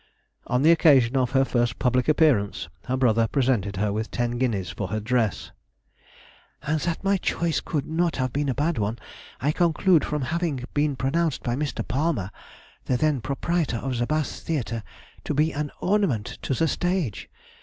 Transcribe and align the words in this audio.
On 0.47 0.63
the 0.63 0.71
occasion 0.71 1.15
of 1.15 1.29
her 1.33 1.45
first 1.45 1.77
public 1.77 2.09
appearance, 2.09 2.69
her 2.85 2.97
brother 2.97 3.27
presented 3.27 3.75
her 3.77 3.93
with 3.93 4.09
ten 4.09 4.39
guineas 4.39 4.71
for 4.71 4.87
her 4.87 4.99
dress,— 4.99 5.51
"And 6.63 6.79
that 6.79 7.03
my 7.03 7.17
choice 7.17 7.59
could 7.61 7.85
not 7.85 8.15
have 8.15 8.33
been 8.33 8.49
a 8.49 8.55
bad 8.55 8.79
one 8.79 8.97
I 9.39 9.51
conclude 9.51 10.03
from 10.03 10.23
having 10.23 10.63
been 10.73 10.95
pronounced 10.95 11.43
by 11.43 11.55
Mr. 11.55 11.87
Palmer 11.87 12.31
(the 12.85 12.97
then 12.97 13.21
proprietor 13.21 13.77
of 13.77 13.99
the 13.99 14.07
Bath 14.07 14.39
theatre) 14.39 14.81
to 15.23 15.35
be 15.35 15.53
an 15.53 15.69
ornament 15.81 16.25
to 16.41 16.55
the 16.55 16.67
stage. 16.67 17.29